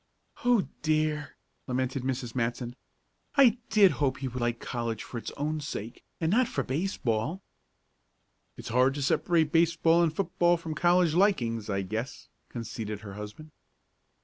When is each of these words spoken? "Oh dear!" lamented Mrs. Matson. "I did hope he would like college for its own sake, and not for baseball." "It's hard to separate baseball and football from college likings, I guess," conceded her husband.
"Oh 0.43 0.67
dear!" 0.81 1.35
lamented 1.67 2.01
Mrs. 2.01 2.33
Matson. 2.33 2.75
"I 3.35 3.59
did 3.69 3.91
hope 4.01 4.17
he 4.17 4.27
would 4.27 4.41
like 4.41 4.59
college 4.59 5.03
for 5.03 5.19
its 5.19 5.29
own 5.37 5.59
sake, 5.61 6.03
and 6.19 6.31
not 6.31 6.47
for 6.47 6.63
baseball." 6.63 7.43
"It's 8.57 8.69
hard 8.69 8.95
to 8.95 9.03
separate 9.03 9.51
baseball 9.51 10.01
and 10.01 10.11
football 10.11 10.57
from 10.57 10.73
college 10.73 11.13
likings, 11.13 11.69
I 11.69 11.83
guess," 11.83 12.29
conceded 12.49 13.01
her 13.01 13.13
husband. 13.13 13.51